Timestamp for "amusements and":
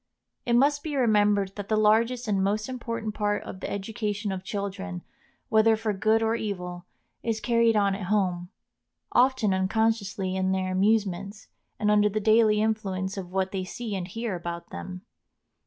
10.71-11.91